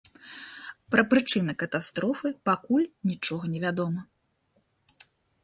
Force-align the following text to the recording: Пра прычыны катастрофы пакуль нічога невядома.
Пра 0.95 1.01
прычыны 1.11 1.53
катастрофы 1.63 2.27
пакуль 2.49 2.89
нічога 3.11 3.45
невядома. 3.53 4.01